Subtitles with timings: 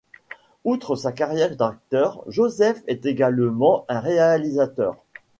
[0.63, 4.97] Outre sa carrière d'acteur, Joseph est également un réalisateur.